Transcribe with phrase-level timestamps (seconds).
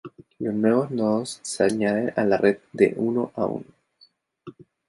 [0.39, 3.65] Los nuevos nodos se añaden a la red de uno a uno.